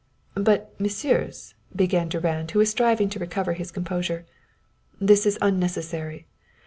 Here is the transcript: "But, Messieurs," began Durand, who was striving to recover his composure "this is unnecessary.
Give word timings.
"But, 0.33 0.73
Messieurs," 0.79 1.53
began 1.75 2.09
Durand, 2.09 2.49
who 2.49 2.57
was 2.57 2.71
striving 2.71 3.07
to 3.09 3.19
recover 3.19 3.53
his 3.53 3.69
composure 3.71 4.25
"this 4.99 5.27
is 5.27 5.37
unnecessary. 5.43 6.25